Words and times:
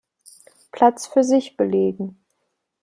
Platz 0.71 1.05
für 1.05 1.23
sich 1.23 1.57
belegen. 1.57 2.17